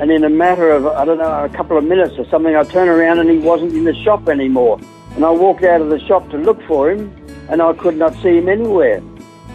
[0.00, 2.62] And in a matter of, I don't know, a couple of minutes or something, I
[2.62, 4.78] turned around and he wasn't in the shop anymore.
[5.16, 7.12] And I walked out of the shop to look for him,
[7.48, 8.98] and I could not see him anywhere.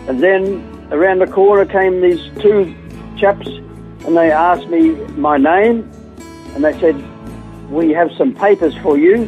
[0.10, 2.76] And then around the corner came these two
[3.18, 5.90] chaps, and they asked me my name,
[6.56, 7.02] and they said,
[7.72, 9.24] We have some papers for you,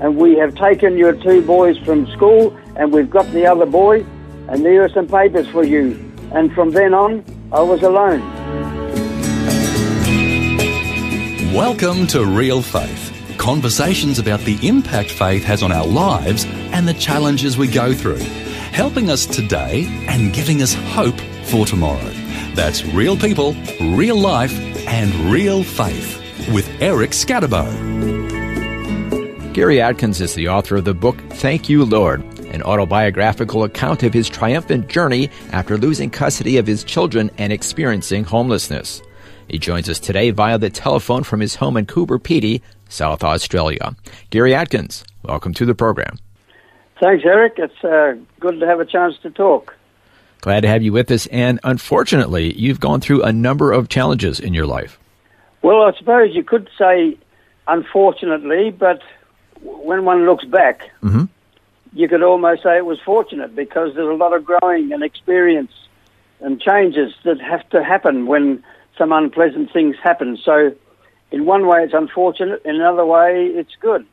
[0.00, 4.06] and we have taken your two boys from school, and we've got the other boy,
[4.48, 6.10] and there are some papers for you.
[6.32, 7.22] And from then on,
[7.52, 8.22] I was alone.
[11.54, 13.36] Welcome to Real Faith.
[13.38, 18.18] Conversations about the impact faith has on our lives and the challenges we go through,
[18.72, 22.10] helping us today and giving us hope for tomorrow.
[22.56, 24.52] That's real people, real life,
[24.88, 26.20] and real faith
[26.52, 27.62] with Eric Skattebo.
[29.54, 34.12] Gary Atkins is the author of the book Thank You, Lord, an autobiographical account of
[34.12, 39.02] his triumphant journey after losing custody of his children and experiencing homelessness.
[39.48, 43.94] He joins us today via the telephone from his home in Coober Pedy, South Australia.
[44.30, 46.16] Gary Atkins, welcome to the program.
[47.00, 47.54] Thanks, Eric.
[47.58, 49.74] It's uh, good to have a chance to talk.
[50.40, 51.26] Glad to have you with us.
[51.26, 54.98] And unfortunately, you've gone through a number of challenges in your life.
[55.62, 57.16] Well, I suppose you could say
[57.66, 59.02] unfortunately, but
[59.62, 61.28] when one looks back, Mhm.
[61.94, 65.72] you could almost say it was fortunate because there's a lot of growing and experience
[66.40, 68.62] and changes that have to happen when
[68.98, 70.38] some unpleasant things happen.
[70.42, 70.74] So,
[71.30, 72.62] in one way, it's unfortunate.
[72.64, 74.06] In another way, it's good.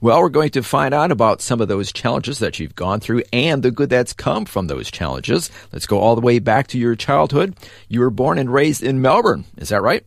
[0.00, 3.24] Well, we're going to find out about some of those challenges that you've gone through
[3.32, 5.50] and the good that's come from those challenges.
[5.72, 7.56] Let's go all the way back to your childhood.
[7.88, 10.04] You were born and raised in Melbourne, is that right?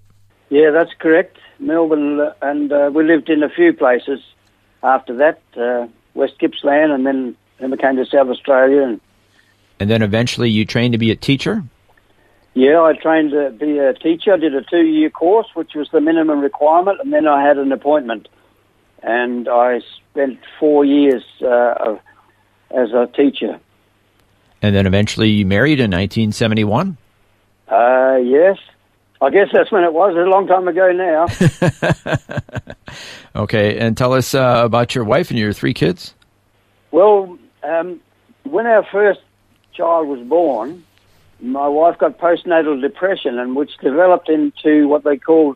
[0.49, 1.37] Yeah, that's correct.
[1.59, 4.21] Melbourne, and uh, we lived in a few places
[4.81, 5.41] after that.
[5.57, 8.83] Uh, West Gippsland, and then then we came to South Australia.
[8.83, 9.01] And
[9.79, 11.63] And then eventually you trained to be a teacher?
[12.53, 14.33] Yeah, I trained to be a teacher.
[14.33, 17.71] I did a two-year course, which was the minimum requirement, and then I had an
[17.71, 18.27] appointment,
[19.01, 19.81] and I
[20.11, 21.97] spent four years uh,
[22.71, 23.59] as a teacher.
[24.61, 26.97] And then eventually you married in 1971?
[27.67, 28.57] Uh, yes,
[29.21, 30.11] I guess that's when it was.
[30.11, 31.27] It's A long time ago now.
[33.35, 36.13] Okay, and tell us uh, about your wife and your three kids.
[36.91, 38.01] Well, um,
[38.43, 39.21] when our first
[39.73, 40.83] child was born,
[41.41, 45.55] my wife got postnatal depression, and which developed into what they call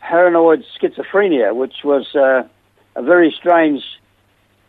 [0.00, 2.42] paranoid schizophrenia, which was uh,
[2.96, 3.82] a very strange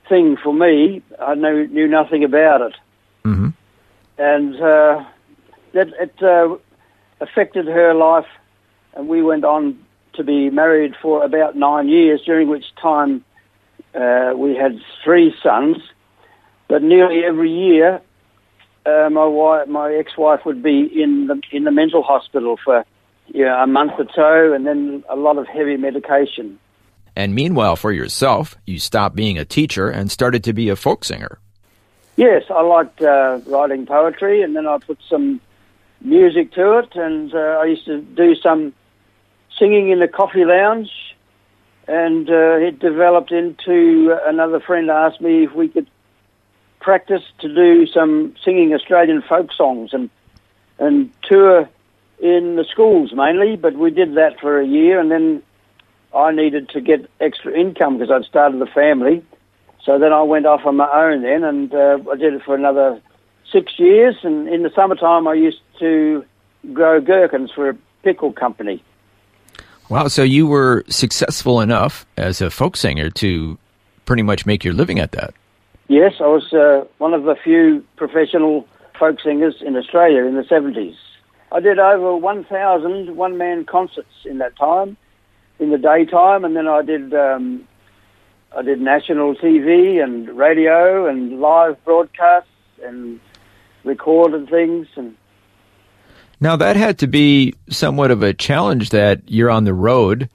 [0.08, 1.02] thing for me.
[1.20, 2.76] I knew, knew nothing about it,
[3.26, 3.50] Mm-hmm.
[4.18, 5.06] and uh,
[5.72, 6.58] that it uh,
[7.22, 8.28] affected her life.
[8.96, 9.80] And we went on
[10.14, 13.24] to be married for about nine years, during which time
[13.96, 15.78] uh, we had three sons.
[16.68, 18.02] But nearly every year,
[18.86, 22.86] uh, my wife, my ex-wife, would be in the in the mental hospital for
[23.28, 26.60] you know, a month or so, and then a lot of heavy medication.
[27.16, 31.06] And meanwhile, for yourself, you stopped being a teacher and started to be a folk
[31.06, 31.40] singer.
[32.16, 35.42] Yes, I liked uh, writing poetry, and then I put some
[36.02, 38.74] music to it, and uh, I used to do some
[39.58, 40.92] singing in the coffee lounge,
[41.88, 45.88] and uh, it developed into another friend asked me if we could
[46.84, 50.10] practice to do some singing Australian folk songs and
[50.80, 51.70] and tour
[52.20, 55.42] in the schools mainly, but we did that for a year, and then
[56.14, 59.24] I needed to get extra income because I'd started a family.
[59.84, 62.56] So then I went off on my own then, and uh, I did it for
[62.56, 63.02] another
[63.52, 64.16] six years.
[64.24, 66.24] And in the summertime, I used to
[66.72, 68.82] grow gherkins for a pickle company.
[69.90, 73.58] Wow, so you were successful enough as a folk singer to
[74.06, 75.34] pretty much make your living at that.
[75.88, 80.44] Yes, I was uh, one of the few professional folk singers in Australia in the
[80.44, 80.96] 70s.
[81.52, 84.98] I did over 1,000 one man concerts in that time,
[85.60, 87.14] in the daytime, and then I did.
[87.14, 87.68] Um,
[88.56, 92.50] I did national TV and radio and live broadcasts
[92.84, 93.20] and
[93.84, 95.16] recorded things and
[96.40, 100.30] Now, that had to be somewhat of a challenge that you're on the road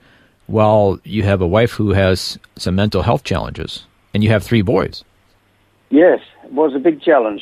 [0.47, 4.63] while you have a wife who has some mental health challenges and you have three
[4.63, 5.05] boys.
[5.89, 7.41] Yes, it was a big challenge.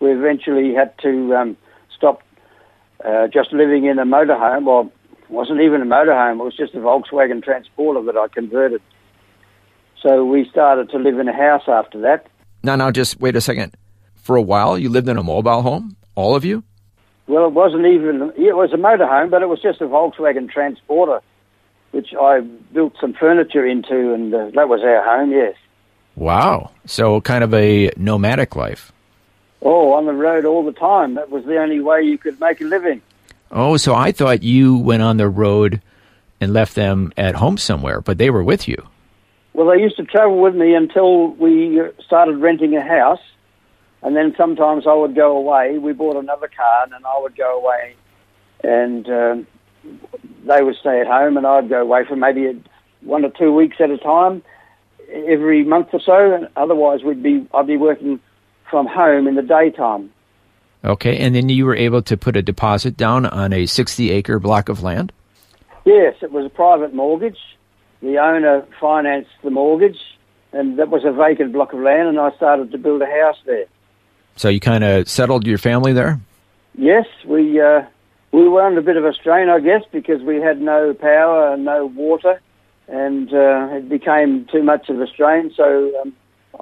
[0.00, 1.56] We eventually had to um,
[1.96, 2.22] stop
[3.04, 4.64] uh, just living in a motorhome.
[4.64, 4.92] Well,
[5.28, 6.40] wasn't even a motorhome.
[6.40, 8.82] It was just a Volkswagen Transporter that I converted.
[10.02, 12.26] So we started to live in a house after that.
[12.62, 13.74] Now, now, just wait a second.
[14.16, 16.62] For a while, you lived in a mobile home, all of you.
[17.26, 18.32] Well, it wasn't even.
[18.36, 21.20] It was a motorhome, but it was just a Volkswagen Transporter,
[21.90, 22.40] which I
[22.72, 25.30] built some furniture into, and uh, that was our home.
[25.30, 25.54] Yes.
[26.18, 26.72] Wow.
[26.84, 28.92] So, kind of a nomadic life.
[29.62, 31.14] Oh, on the road all the time.
[31.14, 33.02] That was the only way you could make a living.
[33.50, 35.80] Oh, so I thought you went on the road
[36.40, 38.76] and left them at home somewhere, but they were with you.
[39.54, 43.20] Well, they used to travel with me until we started renting a house,
[44.02, 45.78] and then sometimes I would go away.
[45.78, 47.94] We bought another car, and I would go away,
[48.62, 49.46] and um,
[50.46, 52.62] they would stay at home, and I'd go away for maybe
[53.02, 54.42] one or two weeks at a time,
[55.08, 56.34] every month or so.
[56.34, 58.20] And otherwise, we'd be I'd be working
[58.70, 60.10] from home in the daytime.
[60.84, 64.38] Okay, and then you were able to put a deposit down on a 60 acre
[64.38, 65.12] block of land?
[65.84, 67.38] Yes, it was a private mortgage.
[68.00, 69.98] The owner financed the mortgage,
[70.52, 73.38] and that was a vacant block of land, and I started to build a house
[73.44, 73.64] there.
[74.36, 76.20] So you kind of settled your family there?
[76.76, 77.82] Yes, we uh,
[78.30, 81.52] we were under a bit of a strain, I guess, because we had no power
[81.52, 82.40] and no water,
[82.88, 85.52] and uh, it became too much of a strain.
[85.56, 86.12] So um,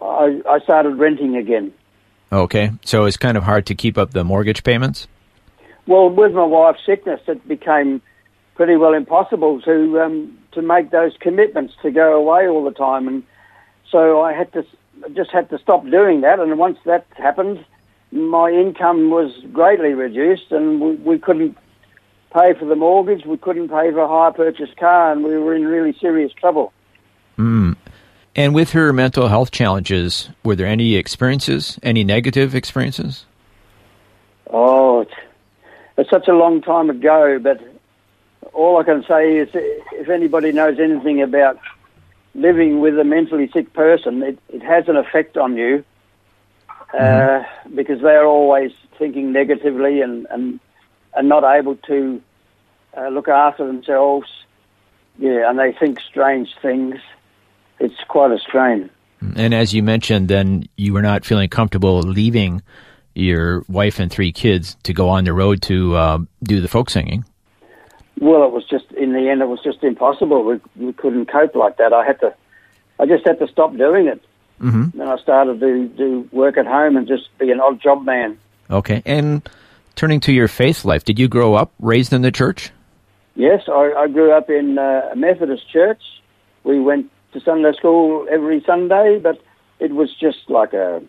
[0.01, 1.73] I, I started renting again.
[2.33, 5.07] Okay, so it's kind of hard to keep up the mortgage payments.
[5.87, 8.03] Well, with my wife's sickness, it became
[8.57, 13.07] pretty well impossible to um, to make those commitments to go away all the time,
[13.07, 13.23] and
[13.91, 14.67] so I had to
[15.15, 16.41] just had to stop doing that.
[16.41, 17.65] And once that happened,
[18.11, 21.57] my income was greatly reduced, and we, we couldn't
[22.37, 25.55] pay for the mortgage, we couldn't pay for a hire purchase car, and we were
[25.55, 26.73] in really serious trouble.
[27.39, 27.77] Mm.
[28.35, 33.25] And with her mental health challenges, were there any experiences, any negative experiences?
[34.51, 35.15] Oh, it's,
[35.97, 37.61] it's such a long time ago, but
[38.53, 41.59] all I can say is if anybody knows anything about
[42.35, 45.83] living with a mentally sick person, it, it has an effect on you
[46.93, 47.75] uh, mm-hmm.
[47.75, 50.61] because they're always thinking negatively and, and,
[51.15, 52.21] and not able to
[52.97, 54.29] uh, look after themselves.
[55.19, 56.97] Yeah, and they think strange things
[57.79, 58.91] it's quite a strain.
[59.35, 62.63] And as you mentioned, then you were not feeling comfortable leaving
[63.15, 66.91] your wife and three kids to go on the road to uh, do the folk
[66.91, 67.25] singing.
[68.21, 70.45] Well, it was just in the end, it was just impossible.
[70.45, 71.93] We, we couldn't cope like that.
[71.93, 72.35] I had to,
[72.99, 74.23] I just had to stop doing it.
[74.61, 74.99] Mm-hmm.
[74.99, 78.39] Then I started to do work at home and just be an odd job man.
[78.71, 79.47] Okay, and
[79.97, 82.71] turning to your faith life, did you grow up raised in the church?
[83.37, 86.03] Yes, I, I grew up in uh, a Methodist church.
[86.65, 89.41] We went to Sunday school every Sunday, but
[89.79, 91.03] it was just like a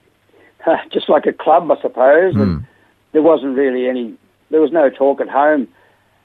[0.91, 2.35] just like a club, I suppose.
[2.35, 2.41] Mm.
[2.41, 2.67] And
[3.13, 4.13] there wasn't really any.
[4.51, 5.69] There was no talk at home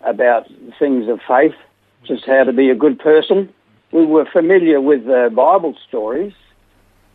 [0.02, 1.54] about things of faith,
[2.04, 3.48] just how to be a good person.
[3.92, 6.32] We were familiar with uh, Bible stories,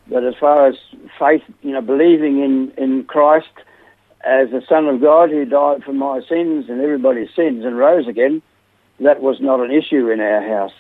[0.08, 0.76] but as far as
[1.20, 3.52] faith, you know, believing in in Christ
[4.24, 8.08] as the Son of God who died for my sins and everybody's sins and rose
[8.08, 8.42] again,
[9.00, 10.74] that was not an issue in our house.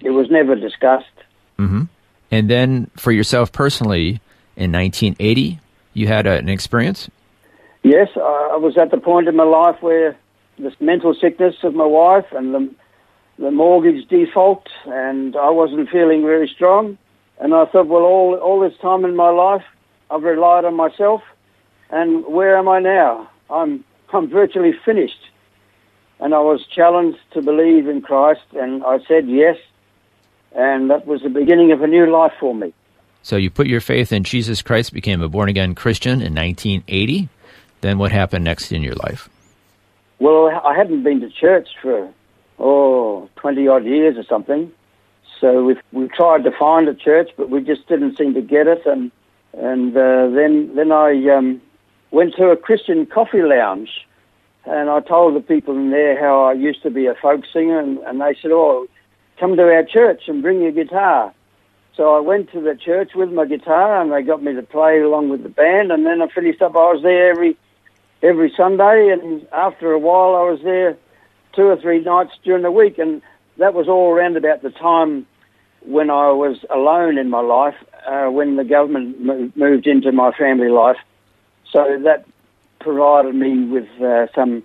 [0.00, 1.06] It was never discussed.
[1.58, 1.84] Mm-hmm.
[2.30, 4.20] And then for yourself personally,
[4.56, 5.58] in 1980,
[5.94, 7.10] you had a, an experience?
[7.82, 10.16] Yes, I was at the point in my life where
[10.58, 12.74] this mental sickness of my wife and the,
[13.38, 16.98] the mortgage default, and I wasn't feeling very strong.
[17.38, 19.64] And I thought, well, all, all this time in my life,
[20.10, 21.22] I've relied on myself,
[21.90, 23.30] and where am I now?
[23.48, 23.82] I'm,
[24.12, 25.29] I'm virtually finished.
[26.20, 29.56] And I was challenged to believe in Christ, and I said yes,
[30.54, 32.74] and that was the beginning of a new life for me.
[33.22, 37.28] So you put your faith in Jesus Christ, became a born again Christian in 1980.
[37.80, 39.28] Then what happened next in your life?
[40.18, 42.12] Well, I hadn't been to church for
[42.58, 44.70] oh 20 odd years or something.
[45.40, 48.66] So we we tried to find a church, but we just didn't seem to get
[48.66, 48.84] it.
[48.84, 49.10] And
[49.54, 51.62] and uh, then then I um,
[52.10, 54.06] went to a Christian coffee lounge,
[54.70, 57.78] and I told the people in there how I used to be a folk singer,
[57.78, 58.86] and, and they said, "Oh,
[59.40, 61.32] come to our church and bring your guitar.
[61.96, 65.00] So I went to the church with my guitar and they got me to play
[65.00, 66.76] along with the band and then I finished up.
[66.76, 67.56] I was there every
[68.22, 70.96] every Sunday and after a while I was there
[71.54, 73.22] two or three nights during the week and
[73.56, 75.26] that was all around about the time
[75.82, 80.68] when I was alone in my life, uh, when the government moved into my family
[80.68, 80.98] life.
[81.72, 82.26] So that
[82.80, 84.62] provided me with uh, some,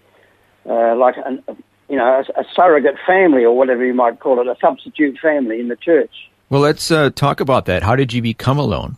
[0.68, 1.44] uh, like an,
[1.90, 5.60] you know, a, a, surrogate family or whatever you might call it, a substitute family
[5.60, 6.32] in the church.
[6.50, 7.84] Well, let's uh, talk about that.
[7.84, 8.98] How did you become alone?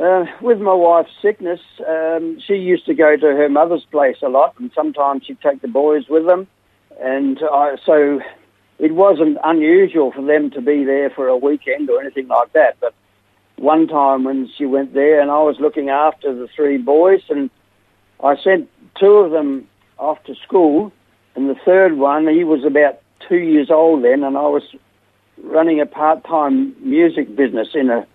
[0.00, 4.28] Uh, with my wife's sickness, um, she used to go to her mother's place a
[4.28, 6.46] lot, and sometimes she'd take the boys with them.
[7.00, 8.20] And I, so
[8.78, 12.78] it wasn't unusual for them to be there for a weekend or anything like that.
[12.80, 12.94] But
[13.56, 17.50] one time when she went there, and I was looking after the three boys, and
[18.22, 19.66] I sent two of them
[19.98, 20.92] off to school,
[21.34, 24.62] and the third one, he was about two years old then, and I was
[25.42, 28.06] running a part-time music business in a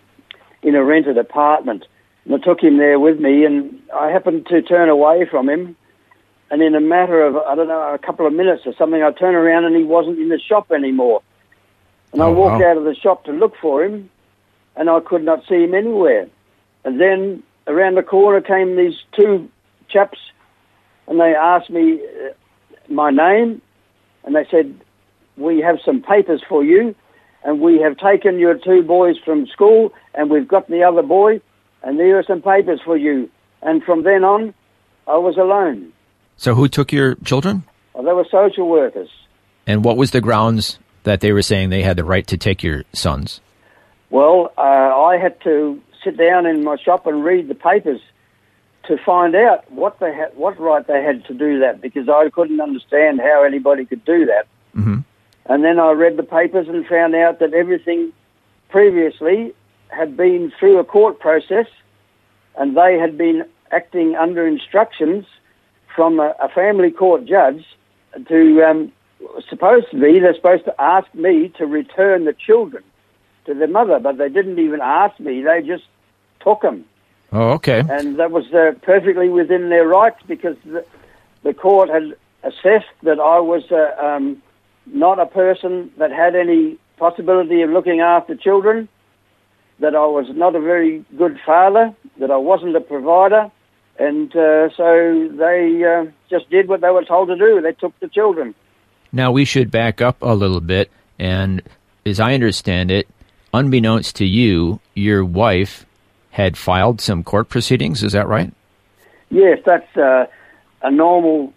[0.64, 1.86] in a rented apartment.
[2.26, 5.76] And I took him there with me, and I happened to turn away from him.
[6.50, 9.12] And in a matter of, I don't know, a couple of minutes or something, I
[9.12, 11.22] turned around and he wasn't in the shop anymore.
[12.14, 12.72] And I Oh, walked wow.
[12.72, 14.10] out of the shop to look for him,
[14.76, 16.28] and I could not see him anywhere.
[16.86, 19.50] And then around the corner came these two
[19.90, 20.20] chaps,
[21.08, 22.34] and they asked me uh,
[22.92, 23.62] my name,
[24.24, 24.80] and they said,
[25.38, 26.96] "We have some papers for you,
[27.44, 31.42] and we have taken your two boys from school, and we've got the other boy,
[31.84, 33.30] and there are some papers for you."
[33.62, 34.54] And from then on,
[35.08, 35.94] I was alone.
[36.36, 37.64] So who took your children?
[37.94, 39.10] Well, they were social workers.
[39.66, 42.62] And what was the grounds that they were saying they had the right to take
[42.64, 43.42] your sons?
[44.10, 48.00] Well, uh, I had to sit down in my shop and read the papers
[48.88, 52.30] to find out what they had, what right they had to do that, because I
[52.30, 54.48] couldn't understand how anybody could do that.
[54.76, 55.04] Mhm.
[55.46, 58.12] And then I read the papers and found out that everything
[58.70, 59.54] previously
[59.90, 61.68] had been through a court process,
[62.58, 65.26] and they had been acting under instructions
[65.96, 67.66] from a, a family court judge
[68.28, 68.92] to um,
[69.50, 72.84] supposed to be they're supposed to ask me to return the children
[73.46, 75.42] to their mother, but they didn't even ask me.
[75.42, 75.86] They just
[76.42, 76.86] took them,
[77.32, 77.80] Oh, okay.
[77.80, 80.86] and that was uh, perfectly within their rights because the,
[81.44, 84.42] the court had assessed that I was uh, um,
[84.86, 88.88] not a person that had any possibility of looking after children,
[89.80, 93.52] that I was not a very good father, that I wasn't a provider,
[94.00, 97.62] and uh, so they uh, just did what they were told to do.
[97.62, 98.56] They took the children.
[99.12, 101.62] Now we should back up a little bit, and
[102.06, 103.08] as I understand it,
[103.54, 105.86] unbeknownst to you, your wife
[106.38, 108.04] had filed some court proceedings.
[108.04, 108.54] Is that right?
[109.32, 110.28] Yes, that's uh,
[110.84, 111.52] a normal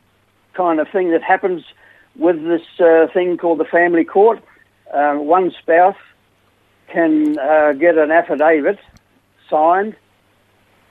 [0.55, 1.63] kind of thing that happens
[2.17, 4.43] with this uh, thing called the family court.
[4.93, 6.01] Uh, one spouse
[6.89, 8.79] can uh, get an affidavit
[9.51, 9.95] signed,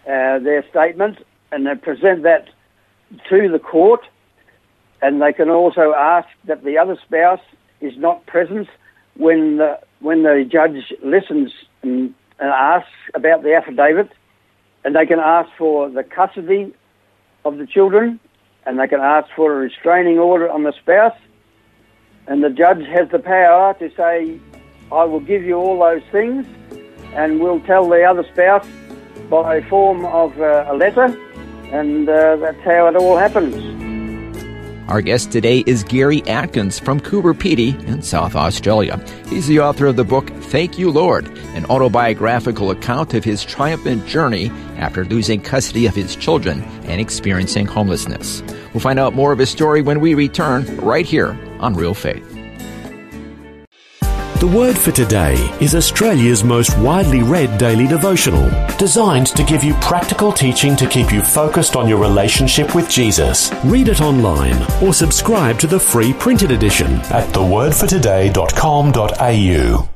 [0.06, 1.18] uh, their statement,
[1.52, 2.48] and they present that
[3.28, 4.02] to the court.
[5.02, 7.42] And they can also ask that the other spouse
[7.82, 8.68] is not present
[9.16, 14.12] when the, when the judge listens and, and ask about the affidavit.
[14.84, 16.74] And they can ask for the custody
[17.44, 18.20] of the children,
[18.66, 21.18] and they can ask for a restraining order on the spouse.
[22.28, 24.40] And the judge has the power to say,
[24.92, 26.46] I will give you all those things,
[27.14, 28.68] and we'll tell the other spouse
[29.30, 31.06] by form of uh, a letter,
[31.72, 33.79] and uh, that's how it all happens.
[34.90, 39.00] Our guest today is Gary Atkins from Coober Pedy in South Australia.
[39.28, 44.08] He's the author of the book Thank You Lord, an autobiographical account of his triumphant
[44.08, 48.42] journey after losing custody of his children and experiencing homelessness.
[48.74, 52.29] We'll find out more of his story when we return right here on Real Faith.
[54.40, 59.74] The Word for Today is Australia's most widely read daily devotional, designed to give you
[59.82, 63.52] practical teaching to keep you focused on your relationship with Jesus.
[63.66, 69.90] Read it online or subscribe to the free printed edition at thewordfortoday.com.au.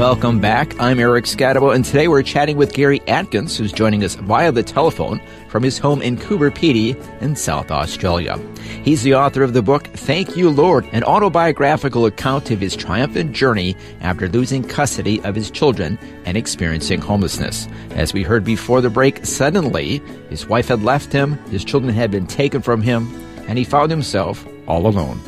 [0.00, 0.80] Welcome back.
[0.80, 4.62] I'm Eric Skattebo, and today we're chatting with Gary Atkins, who's joining us via the
[4.62, 8.38] telephone from his home in Coober Pedy in South Australia.
[8.84, 13.32] He's the author of the book Thank You Lord, an autobiographical account of his triumphant
[13.32, 17.68] journey after losing custody of his children and experiencing homelessness.
[17.90, 22.10] As we heard before the break, suddenly his wife had left him, his children had
[22.10, 23.12] been taken from him,
[23.48, 25.20] and he found himself all alone.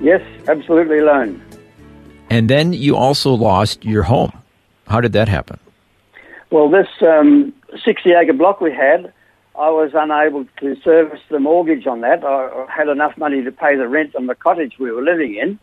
[0.00, 1.40] Yes, absolutely alone.
[2.30, 4.32] And then you also lost your home.
[4.86, 5.58] How did that happen?
[6.50, 7.52] Well, this um,
[7.84, 9.12] 60 acre block we had,
[9.60, 12.24] I was unable to service the mortgage on that.
[12.24, 15.58] I had enough money to pay the rent on the cottage we were living in,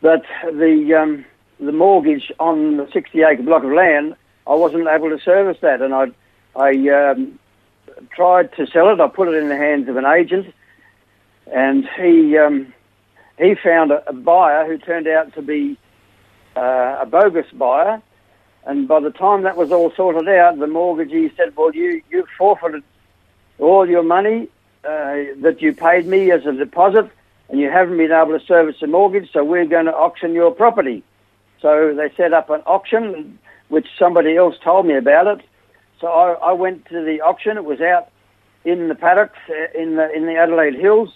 [0.00, 1.24] but the um,
[1.60, 4.16] the mortgage on the 60 acre block of land,
[4.48, 6.06] I wasn't able to service that, and I
[6.56, 7.38] I um,
[8.10, 9.00] tried to sell it.
[9.00, 10.52] I put it in the hands of an agent,
[11.46, 12.74] and he um,
[13.38, 15.78] he found a, buyer who turned out to be
[16.56, 18.02] uh, a bogus buyer.
[18.64, 22.26] And by the time that was all sorted out, the mortgagee said, "Well, you you
[22.36, 22.82] forfeited
[23.58, 24.48] all your money
[24.84, 27.10] uh, that you paid me as a deposit,
[27.48, 30.50] and you haven't been able to service the mortgage, so we're going to auction your
[30.50, 31.02] property."
[31.62, 35.44] So they set up an auction, which somebody else told me about it.
[36.00, 37.56] So I, I went to the auction.
[37.56, 38.10] It was out
[38.64, 41.10] in the paddocks uh, in the in the Adelaide Hills,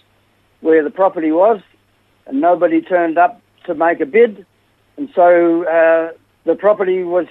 [0.61, 1.61] where the property was,
[2.25, 4.45] and nobody turned up to make a bid,
[4.97, 6.11] and so uh,
[6.45, 7.27] the property was.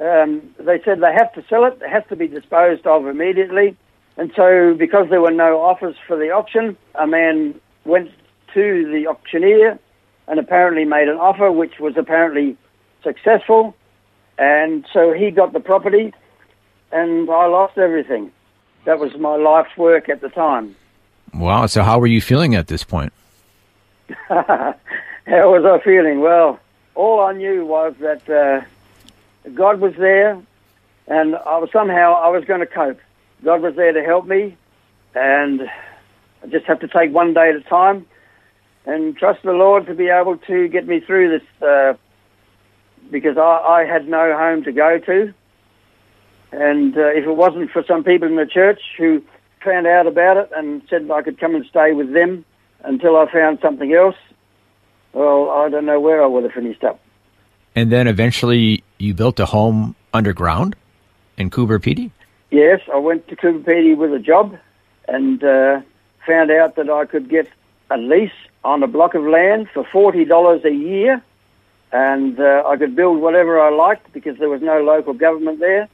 [0.00, 1.78] Um, they said they have to sell it.
[1.80, 3.76] It has to be disposed of immediately,
[4.16, 8.10] and so because there were no offers for the auction, a man went
[8.54, 9.78] to the auctioneer
[10.28, 12.56] and apparently made an offer which was apparently
[13.02, 13.74] successful,
[14.38, 16.12] and so he got the property,
[16.92, 18.32] and I lost everything.
[18.84, 20.76] That was my life's work at the time.
[21.32, 21.66] Wow.
[21.66, 23.12] So, how were you feeling at this point?
[24.28, 26.20] How was I feeling?
[26.20, 26.60] Well,
[26.94, 30.40] all I knew was that uh, God was there,
[31.06, 33.00] and I was somehow I was going to cope.
[33.42, 34.56] God was there to help me,
[35.14, 35.62] and
[36.42, 38.06] I just have to take one day at a time
[38.86, 41.62] and trust the Lord to be able to get me through this.
[41.62, 41.94] Uh,
[43.10, 45.34] because I, I had no home to go to,
[46.52, 49.22] and uh, if it wasn't for some people in the church who
[49.62, 52.44] found out about it and said I could come and stay with them
[52.82, 54.16] until I found something else,
[55.12, 57.00] well, I don't know where I would have finished up.
[57.74, 60.76] And then eventually you built a home underground
[61.36, 62.10] in Coober Pedy?
[62.54, 64.56] Yes, I went to Coober Pedy with a job
[65.08, 65.80] and uh,
[66.24, 67.48] found out that I could get
[67.90, 68.30] a lease
[68.62, 71.20] on a block of land for $40 a year
[71.90, 75.88] and uh, I could build whatever I liked because there was no local government there.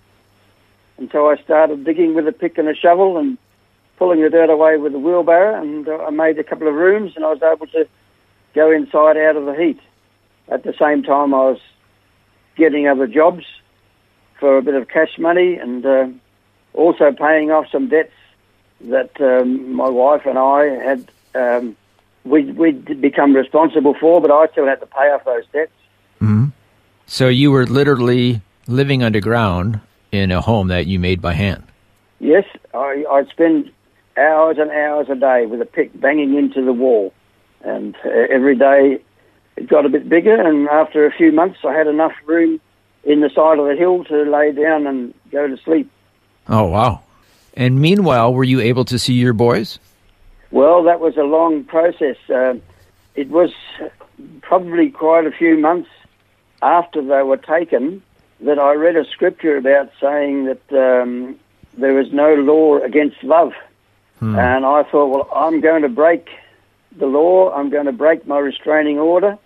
[0.98, 3.38] And so I started digging with a pick and a shovel and
[3.96, 7.12] pulling the dirt away with a wheelbarrow, and uh, I made a couple of rooms,
[7.16, 7.88] and I was able to
[8.54, 9.80] go inside out of the heat.
[10.48, 11.60] At the same time, I was
[12.56, 13.46] getting other jobs
[14.38, 16.08] for a bit of cash money and uh,
[16.74, 18.12] also paying off some debts
[18.82, 21.76] that um, my wife and I had um,
[22.24, 25.72] we we'd become responsible for, but I still had to pay off those debts.
[26.20, 26.46] Mm-hmm.
[27.06, 29.80] So you were literally living underground
[30.12, 31.64] in a home that you made by hand.
[32.18, 33.70] Yes, I, I'd spend
[34.16, 37.12] hours and hours a day with a pick banging into the wall,
[37.62, 39.02] and uh, every day
[39.56, 40.40] it got a bit bigger.
[40.40, 42.60] And after a few months, I had enough room
[43.04, 45.90] in the side of the hill to lay down and go to sleep.
[46.48, 47.02] Oh wow!
[47.54, 49.78] And meanwhile, were you able to see your boys?
[50.50, 52.16] Well, that was a long process.
[52.28, 52.54] Uh,
[53.14, 53.50] it was
[54.42, 55.88] probably quite a few months
[56.62, 58.02] after they were taken
[58.40, 61.38] that I read a scripture about saying that um,
[61.76, 63.52] there is no law against love.
[64.18, 64.38] Hmm.
[64.38, 66.28] And I thought, well, I'm going to break
[66.96, 67.52] the law.
[67.52, 69.38] I'm going to break my restraining order.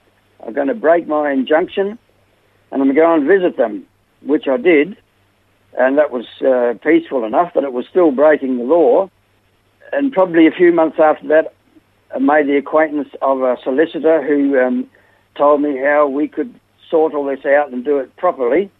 [0.45, 1.99] I'm going to break my injunction.
[2.71, 3.87] And I'm going to go and visit them,
[4.23, 4.97] which I did.
[5.79, 9.11] And that was uh, peaceful enough, but it was still breaking the law.
[9.93, 11.55] And probably a few months after that,
[12.15, 14.89] I made the acquaintance of a solicitor who um,
[15.37, 16.55] told me how we could
[16.89, 18.71] sort all this out and do it properly.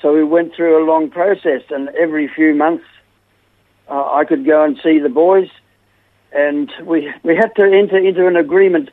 [0.00, 2.84] So we went through a long process, and every few months
[3.88, 5.48] uh, I could go and see the boys,
[6.32, 8.90] and we we had to enter into an agreement,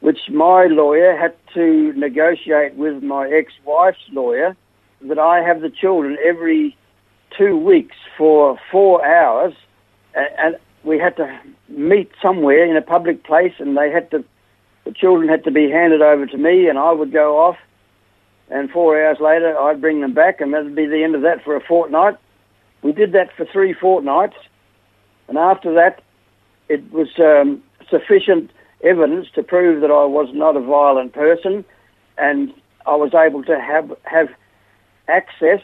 [0.00, 4.56] which my lawyer had to negotiate with my ex-wife's lawyer,
[5.02, 6.76] that I have the children every
[7.36, 9.54] two weeks for four hours,
[10.14, 14.24] and we had to meet somewhere in a public place, and they had to
[14.84, 17.58] the children had to be handed over to me, and I would go off
[18.50, 21.42] and four hours later I'd bring them back, and that'd be the end of that
[21.44, 22.16] for a fortnight.
[22.82, 24.36] We did that for three fortnights,
[25.28, 26.02] and after that,
[26.68, 28.50] it was um, sufficient
[28.82, 31.64] evidence to prove that I was not a violent person,
[32.18, 32.52] and
[32.86, 34.28] I was able to have have
[35.10, 35.60] access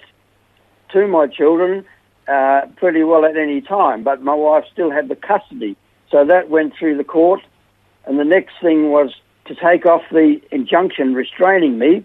[0.93, 1.85] to my children
[2.29, 4.03] uh, pretty well at any time.
[4.03, 5.77] But my wife still had the custody,
[6.11, 7.41] so that went through the court,
[8.05, 9.15] and the next thing was
[9.47, 12.05] to take off the injunction restraining me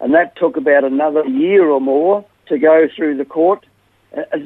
[0.00, 3.64] and that took about another year or more to go through the court.
[4.16, 4.38] Uh,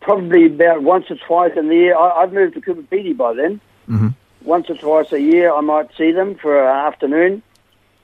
[0.00, 1.96] probably about once or twice in the year.
[1.96, 3.60] I, have moved to Coober Pedy by then.
[3.88, 4.08] Mm-hmm.
[4.42, 7.42] Once or twice a year, I might see them for an afternoon.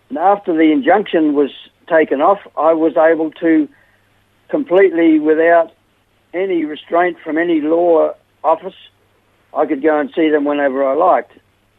[0.09, 1.51] And after the injunction was
[1.89, 3.69] taken off, I was able to
[4.53, 5.73] completely, without
[6.33, 8.77] any restraint from any law office,
[9.53, 11.33] I could go and see them whenever I liked,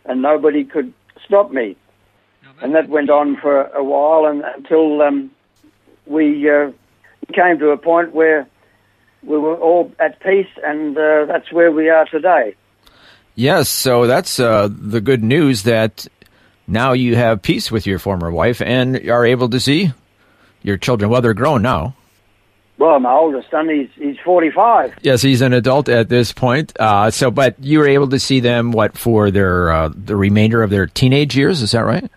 [0.03, 0.93] and nobody could
[1.25, 1.77] stop me
[2.61, 5.31] and that went on for a while and until um,
[6.05, 6.71] we uh,
[7.33, 8.47] came to a point where
[9.23, 12.55] we were all at peace, and uh, that's where we are today.
[13.35, 16.07] Yes, so that's uh, the good news that
[16.67, 19.91] now you have peace with your former wife and are able to see
[20.61, 21.09] your children.
[21.09, 21.95] Well, they're grown now.
[22.77, 24.95] Well, my oldest son, he's, he's 45.
[25.01, 26.73] Yes, he's an adult at this point.
[26.79, 30.63] Uh, so, but you were able to see them, what, for their uh, the remainder
[30.63, 31.61] of their teenage years?
[31.61, 32.09] Is that right?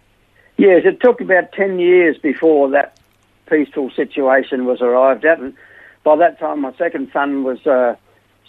[0.56, 2.98] Yes, it took about 10 years before that
[3.48, 5.38] peaceful situation was arrived at.
[5.38, 5.54] And
[6.02, 7.96] by that time, my second son was uh,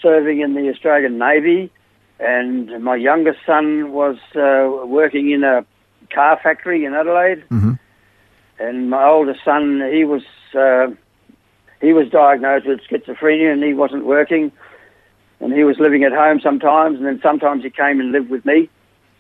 [0.01, 1.71] serving in the Australian Navy,
[2.19, 5.65] and my youngest son was uh, working in a
[6.09, 7.43] car factory in Adelaide.
[7.49, 7.73] Mm-hmm.
[8.59, 10.23] And my oldest son, he was
[10.57, 10.87] uh,
[11.81, 14.51] he was diagnosed with schizophrenia, and he wasn't working,
[15.39, 18.45] and he was living at home sometimes, and then sometimes he came and lived with
[18.45, 18.69] me.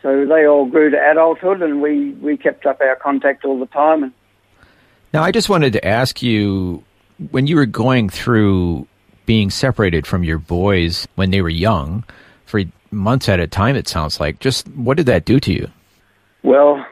[0.01, 3.65] So they all grew to adulthood, and we, we kept up our contact all the
[3.67, 4.03] time.
[4.03, 4.13] And
[5.13, 6.83] Now, I just wanted to ask you
[7.31, 8.87] when you were going through
[9.25, 12.03] being separated from your boys when they were young
[12.45, 15.69] for months at a time, it sounds like, just what did that do to you?
[16.43, 16.85] Well,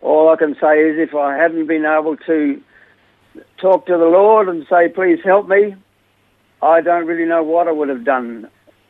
[0.00, 2.62] all I can say is if I hadn't been able to
[3.60, 5.74] talk to the Lord and say, please help me,
[6.62, 8.48] I don't really know what I would have done.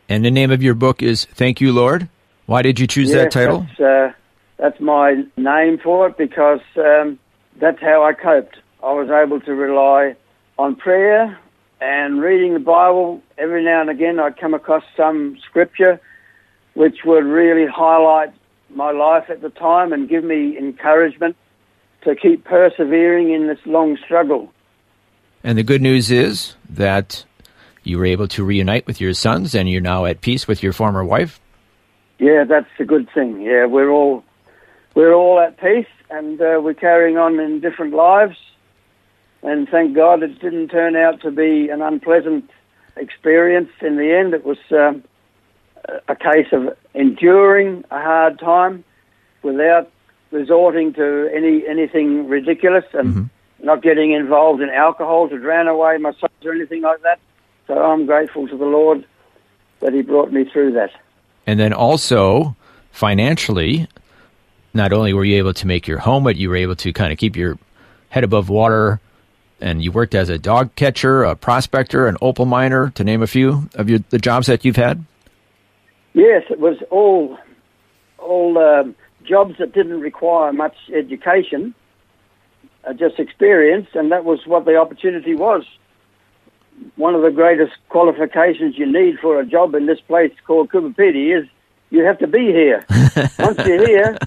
[0.09, 2.09] And the name of your book is Thank You, Lord.
[2.47, 3.67] Why did you choose that title?
[3.77, 4.13] That's, uh,
[4.57, 7.19] that's my name for it because um,
[7.61, 8.57] that's how I coped.
[8.83, 10.15] I was able to rely
[10.59, 11.39] on prayer
[11.81, 13.21] and reading the Bible.
[13.37, 16.01] Every now and again, I'd come across some scripture
[16.75, 18.33] which would really highlight
[18.71, 21.35] my life at the time and give me encouragement
[22.07, 24.53] to keep persevering in this long struggle.
[25.43, 27.25] And the good news is that
[27.83, 30.73] you were able to reunite with your sons and you're now at peace with your
[30.73, 31.41] former wife.
[32.19, 33.43] Yeah, that's a good thing.
[33.43, 34.25] Yeah, we're all
[34.95, 38.37] we're all at peace and uh, we're carrying on in different lives.
[39.43, 42.49] And thank God it didn't turn out to be an unpleasant
[42.97, 43.71] experience.
[43.83, 45.05] In the end, it was um,
[46.09, 48.85] a a case of enduring a hard time
[49.43, 49.91] without
[50.31, 53.31] resorting to any anything ridiculous and
[53.63, 57.19] not getting involved in alcohol to drown away my sons or anything like that.
[57.67, 59.05] So I'm grateful to the Lord
[59.81, 60.91] that He brought me through that.
[61.47, 62.57] And then also
[62.91, 63.89] financially,
[64.75, 67.13] not only were you able to make your home, but you were able to kind
[67.13, 67.59] of keep your
[68.11, 69.01] head above water.
[69.61, 73.27] And you worked as a dog catcher, a prospector, an opal miner, to name a
[73.27, 75.05] few of your, the jobs that you've had.
[76.13, 77.39] Yes, it was all
[78.19, 78.95] all um,
[79.27, 81.75] jobs that didn't require much education,
[82.85, 85.65] uh, just experience, and that was what the opportunity was.
[86.97, 90.95] One of the greatest qualifications you need for a job in this place called Coober
[90.95, 91.49] Pedy is
[91.91, 92.85] you have to be here.
[93.39, 94.19] Once you're here,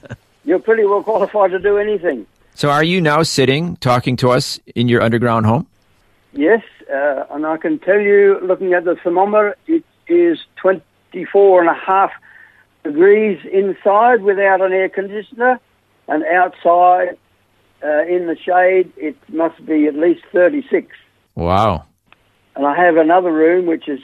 [0.45, 2.25] you're pretty well qualified to do anything.
[2.55, 5.67] So, are you now sitting talking to us in your underground home?
[6.33, 11.69] Yes, uh, and I can tell you, looking at the thermometer, it is 24 and
[11.69, 12.11] a half
[12.83, 15.59] degrees inside without an air conditioner,
[16.07, 17.17] and outside
[17.83, 20.87] uh, in the shade, it must be at least 36.
[21.35, 21.85] Wow.
[22.55, 23.99] And I have another room which is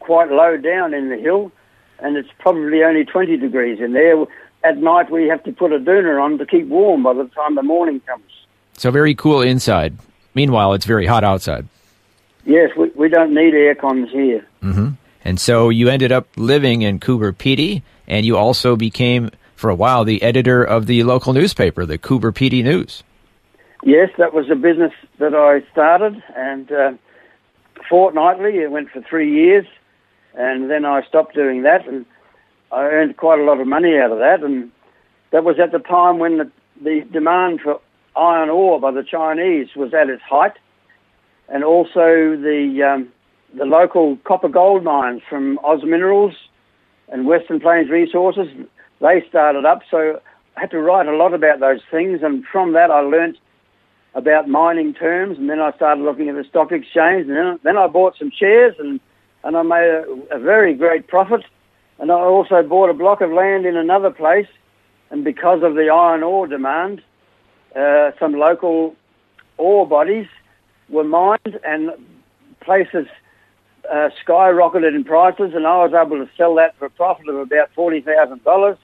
[0.00, 1.52] quite low down in the hill,
[1.98, 4.24] and it's probably only 20 degrees in there.
[4.64, 7.54] At night, we have to put a doona on to keep warm by the time
[7.54, 8.24] the morning comes.
[8.76, 9.96] So, very cool inside.
[10.34, 11.66] Meanwhile, it's very hot outside.
[12.44, 14.46] Yes, we, we don't need air cons here.
[15.24, 19.74] And so you ended up living in Coober Pedy, and you also became, for a
[19.74, 23.04] while, the editor of the local newspaper, the Coober Pedy News.
[23.84, 26.92] Yes, that was a business that I started, and uh,
[27.88, 29.64] fortnightly it went for three years,
[30.34, 32.04] and then I stopped doing that, and
[32.72, 34.72] I earned quite a lot of money out of that, and
[35.30, 36.50] that was at the time when the,
[36.82, 37.80] the demand for
[38.16, 40.58] iron ore by the Chinese was at its height,
[41.48, 43.12] and also the um,
[43.54, 46.34] the local copper gold mines from Oz Minerals
[47.10, 48.48] and Western Plains Resources,
[49.00, 50.20] they started up, so
[50.56, 53.36] I had to write a lot about those things, and from that I learnt
[54.14, 57.76] about mining terms, and then I started looking at the stock exchange, and then, then
[57.76, 59.00] I bought some shares, and,
[59.44, 61.44] and I made a, a very great profit.
[61.98, 64.48] And I also bought a block of land in another place,
[65.10, 67.02] and because of the iron ore demand,
[67.76, 68.96] uh, some local
[69.58, 70.26] ore bodies
[70.88, 71.90] were mined, and
[72.60, 73.06] places
[73.90, 77.36] uh, skyrocketed in prices, and I was able to sell that for a profit of
[77.36, 78.76] about forty thousand dollars.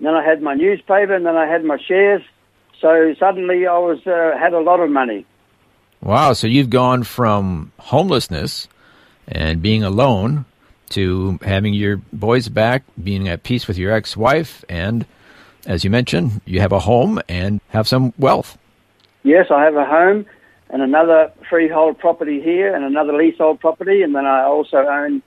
[0.00, 2.22] Then I had my newspaper, and then I had my shares.
[2.80, 5.24] So suddenly I was uh, had a lot of money.
[6.02, 8.68] Wow, so you've gone from homelessness
[9.26, 10.44] and being alone
[10.90, 15.06] to having your boys back, being at peace with your ex wife, and
[15.66, 18.58] as you mentioned, you have a home and have some wealth.
[19.22, 20.26] Yes, I have a home
[20.70, 25.22] and another freehold property here and another leasehold property, and then I also own